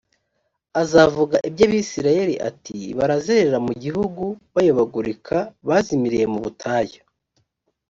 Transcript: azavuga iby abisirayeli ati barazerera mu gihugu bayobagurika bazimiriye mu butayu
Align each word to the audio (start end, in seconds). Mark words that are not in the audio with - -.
azavuga 0.81 1.35
iby 1.49 1.61
abisirayeli 1.67 2.35
ati 2.49 2.77
barazerera 2.97 3.57
mu 3.65 3.73
gihugu 3.83 4.23
bayobagurika 4.53 5.35
bazimiriye 5.67 6.25
mu 6.33 6.39
butayu 6.43 7.01